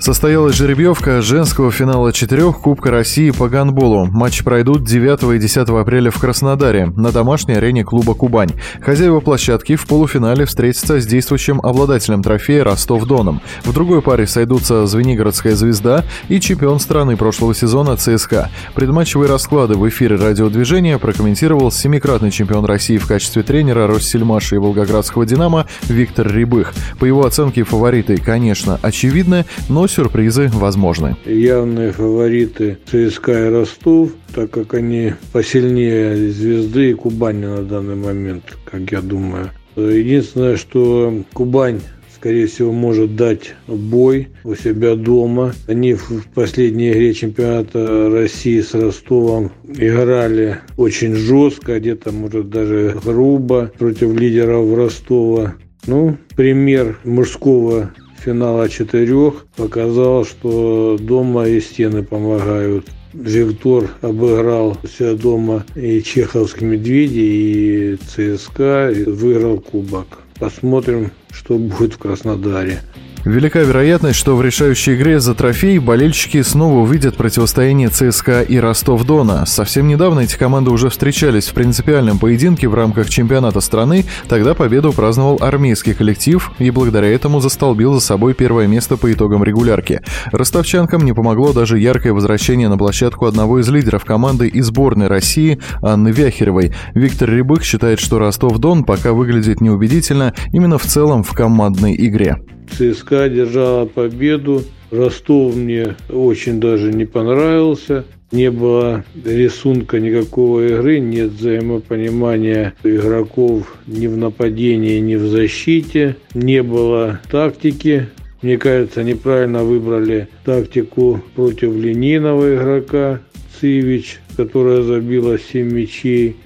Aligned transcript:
Состоялась 0.00 0.56
жеребьевка 0.56 1.20
женского 1.20 1.70
финала 1.70 2.10
четырех 2.10 2.60
Кубка 2.60 2.90
России 2.90 3.30
по 3.32 3.50
гандболу. 3.50 4.06
Матчи 4.06 4.42
пройдут 4.42 4.82
9 4.82 5.36
и 5.36 5.38
10 5.38 5.68
апреля 5.68 6.10
в 6.10 6.18
Краснодаре 6.18 6.86
на 6.96 7.12
домашней 7.12 7.56
арене 7.56 7.84
клуба 7.84 8.14
«Кубань». 8.14 8.48
Хозяева 8.80 9.20
площадки 9.20 9.76
в 9.76 9.86
полуфинале 9.86 10.46
встретятся 10.46 11.02
с 11.02 11.06
действующим 11.06 11.60
обладателем 11.60 12.22
трофея 12.22 12.64
Ростов-Доном. 12.64 13.42
В 13.62 13.74
другой 13.74 14.00
паре 14.00 14.26
сойдутся 14.26 14.86
Звенигородская 14.86 15.54
«Звезда» 15.54 16.06
и 16.28 16.40
чемпион 16.40 16.80
страны 16.80 17.18
прошлого 17.18 17.54
сезона 17.54 17.98
ЦСКА. 17.98 18.48
Предматчевые 18.74 19.28
расклады 19.28 19.74
в 19.74 19.86
эфире 19.90 20.16
радиодвижения 20.16 20.96
прокомментировал 20.96 21.70
семикратный 21.70 22.30
чемпион 22.30 22.64
России 22.64 22.96
в 22.96 23.06
качестве 23.06 23.42
тренера 23.42 23.86
Россельмаша 23.86 24.54
и 24.54 24.58
Волгоградского 24.58 25.26
«Динамо» 25.26 25.66
Виктор 25.88 26.26
Рябых. 26.26 26.72
По 26.98 27.04
его 27.04 27.26
оценке 27.26 27.64
фавориты, 27.64 28.16
конечно, 28.16 28.80
очевидны, 28.80 29.44
но 29.68 29.89
сюрпризы 29.90 30.50
возможны. 30.52 31.16
Явные 31.26 31.92
фавориты 31.92 32.78
ЦСКА 32.86 33.46
и 33.46 33.50
Ростов, 33.50 34.10
так 34.34 34.50
как 34.50 34.74
они 34.74 35.14
посильнее 35.32 36.30
звезды 36.30 36.90
и 36.90 36.94
Кубани 36.94 37.46
на 37.46 37.62
данный 37.62 37.96
момент, 37.96 38.44
как 38.64 38.90
я 38.92 39.00
думаю. 39.00 39.50
Единственное, 39.76 40.56
что 40.56 41.22
Кубань 41.32 41.80
скорее 42.20 42.46
всего, 42.48 42.70
может 42.70 43.16
дать 43.16 43.54
бой 43.66 44.28
у 44.44 44.54
себя 44.54 44.94
дома. 44.94 45.54
Они 45.66 45.94
в 45.94 46.26
последней 46.34 46.90
игре 46.90 47.14
чемпионата 47.14 48.10
России 48.10 48.60
с 48.60 48.74
Ростовом 48.74 49.50
играли 49.66 50.58
очень 50.76 51.14
жестко, 51.14 51.80
где-то, 51.80 52.12
может, 52.12 52.50
даже 52.50 52.94
грубо 53.02 53.72
против 53.78 54.14
лидеров 54.14 54.76
Ростова. 54.76 55.54
Ну, 55.86 56.18
пример 56.36 56.98
мужского 57.04 57.90
финала 58.24 58.68
четырех 58.68 59.46
показал, 59.56 60.24
что 60.24 60.98
дома 61.00 61.48
и 61.48 61.60
стены 61.60 62.02
помогают. 62.02 62.86
Виктор 63.12 63.90
обыграл 64.02 64.76
себя 64.84 65.14
дома 65.14 65.64
и 65.74 66.00
чеховские 66.02 66.70
медведи, 66.70 67.18
и 67.18 67.96
ЦСКА, 67.96 68.90
и 68.90 69.04
выиграл 69.04 69.58
кубок. 69.58 70.18
Посмотрим, 70.38 71.10
что 71.30 71.58
будет 71.58 71.94
в 71.94 71.98
Краснодаре. 71.98 72.80
Велика 73.24 73.60
вероятность, 73.60 74.18
что 74.18 74.34
в 74.34 74.40
решающей 74.40 74.94
игре 74.94 75.20
за 75.20 75.34
трофей 75.34 75.78
болельщики 75.78 76.40
снова 76.40 76.78
увидят 76.78 77.18
противостояние 77.18 77.90
ЦСКА 77.90 78.40
и 78.40 78.56
Ростов-Дона. 78.56 79.44
Совсем 79.44 79.88
недавно 79.88 80.20
эти 80.20 80.38
команды 80.38 80.70
уже 80.70 80.88
встречались 80.88 81.48
в 81.48 81.52
принципиальном 81.52 82.18
поединке 82.18 82.66
в 82.66 82.74
рамках 82.74 83.10
чемпионата 83.10 83.60
страны. 83.60 84.06
Тогда 84.26 84.54
победу 84.54 84.94
праздновал 84.94 85.36
армейский 85.42 85.92
коллектив 85.92 86.50
и 86.58 86.70
благодаря 86.70 87.08
этому 87.08 87.40
застолбил 87.40 87.92
за 87.92 88.00
собой 88.00 88.32
первое 88.32 88.66
место 88.66 88.96
по 88.96 89.12
итогам 89.12 89.44
регулярки. 89.44 90.00
Ростовчанкам 90.32 91.04
не 91.04 91.12
помогло 91.12 91.52
даже 91.52 91.78
яркое 91.78 92.14
возвращение 92.14 92.70
на 92.70 92.78
площадку 92.78 93.26
одного 93.26 93.60
из 93.60 93.68
лидеров 93.68 94.06
команды 94.06 94.48
и 94.48 94.62
сборной 94.62 95.08
России 95.08 95.60
Анны 95.82 96.08
Вяхеревой. 96.08 96.72
Виктор 96.94 97.28
Рябых 97.28 97.64
считает, 97.64 98.00
что 98.00 98.18
Ростов-Дон 98.18 98.84
пока 98.84 99.12
выглядит 99.12 99.60
неубедительно 99.60 100.32
именно 100.54 100.78
в 100.78 100.86
целом 100.86 101.22
в 101.22 101.32
командной 101.34 101.94
игре. 101.98 102.38
ЦСКА 102.70 103.09
держала 103.10 103.86
победу. 103.86 104.62
Ростов 104.90 105.54
мне 105.54 105.96
очень 106.08 106.60
даже 106.60 106.92
не 106.92 107.04
понравился. 107.04 108.04
Не 108.32 108.50
было 108.50 109.04
рисунка 109.24 109.98
никакого 109.98 110.64
игры, 110.64 111.00
нет 111.00 111.30
взаимопонимания 111.30 112.74
игроков 112.84 113.76
ни 113.88 114.06
в 114.06 114.16
нападении, 114.16 115.00
ни 115.00 115.16
в 115.16 115.26
защите. 115.28 116.16
Не 116.34 116.62
было 116.62 117.20
тактики. 117.30 118.08
Мне 118.42 118.56
кажется, 118.56 119.02
неправильно 119.02 119.64
выбрали 119.64 120.28
тактику 120.44 121.20
против 121.34 121.74
линейного 121.74 122.54
игрока 122.54 123.20
Цивич, 123.60 124.20
которая 124.36 124.82
забила 124.82 125.38
7 125.38 125.70
мячей. 125.70 126.36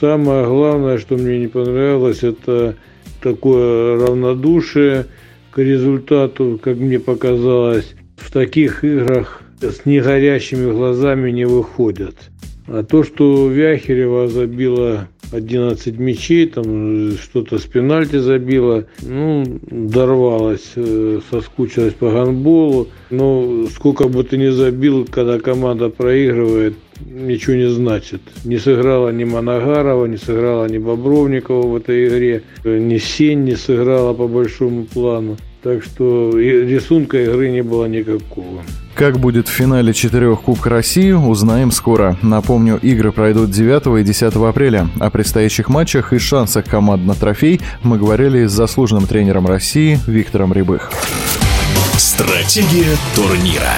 Самое 0.00 0.46
главное, 0.46 0.98
что 0.98 1.16
мне 1.16 1.38
не 1.38 1.46
понравилось, 1.48 2.22
это 2.22 2.76
такое 3.20 3.98
равнодушие– 3.98 5.06
к 5.54 5.58
результату, 5.58 6.58
как 6.60 6.78
мне 6.78 6.98
показалось, 6.98 7.94
в 8.16 8.32
таких 8.32 8.82
играх 8.82 9.42
с 9.60 9.86
негорящими 9.86 10.70
глазами 10.70 11.30
не 11.30 11.46
выходят. 11.46 12.16
А 12.66 12.82
то, 12.82 13.04
что 13.04 13.48
Вяхерева 13.48 14.26
забила 14.26 15.08
11 15.30 15.96
мячей, 15.98 16.48
там 16.48 17.12
что-то 17.12 17.58
с 17.58 17.62
пенальти 17.62 18.16
забила, 18.16 18.86
ну, 19.02 19.44
дорвалась, 19.70 20.72
э, 20.74 21.20
соскучилась 21.30 21.94
по 21.94 22.10
гандболу. 22.10 22.88
Но 23.10 23.66
сколько 23.66 24.08
бы 24.08 24.24
ты 24.24 24.38
ни 24.38 24.48
забил, 24.48 25.06
когда 25.08 25.38
команда 25.38 25.88
проигрывает, 25.88 26.74
ничего 27.04 27.56
не 27.56 27.68
значит. 27.68 28.20
Не 28.44 28.58
сыграла 28.58 29.10
ни 29.10 29.24
Моногарова, 29.24 30.06
не 30.06 30.16
сыграла 30.16 30.66
ни 30.66 30.78
Бобровникова 30.78 31.66
в 31.66 31.76
этой 31.76 32.08
игре, 32.08 32.42
ни 32.64 32.98
Сень 32.98 33.44
не 33.44 33.56
сыграла 33.56 34.14
по 34.14 34.28
большому 34.28 34.84
плану. 34.84 35.36
Так 35.62 35.82
что 35.82 36.30
рисунка 36.38 37.22
игры 37.22 37.50
не 37.50 37.62
было 37.62 37.86
никакого. 37.86 38.62
Как 38.94 39.18
будет 39.18 39.48
в 39.48 39.50
финале 39.50 39.94
четырех 39.94 40.42
Кубка 40.42 40.68
России, 40.68 41.10
узнаем 41.12 41.70
скоро. 41.70 42.18
Напомню, 42.22 42.78
игры 42.80 43.12
пройдут 43.12 43.50
9 43.50 44.00
и 44.00 44.04
10 44.04 44.36
апреля. 44.36 44.88
О 45.00 45.10
предстоящих 45.10 45.70
матчах 45.70 46.12
и 46.12 46.18
шансах 46.18 46.66
команд 46.66 47.04
на 47.06 47.14
трофей 47.14 47.60
мы 47.82 47.98
говорили 47.98 48.46
с 48.46 48.52
заслуженным 48.52 49.06
тренером 49.06 49.46
России 49.46 49.98
Виктором 50.06 50.52
Рябых. 50.52 50.92
Стратегия 51.96 52.94
турнира. 53.16 53.72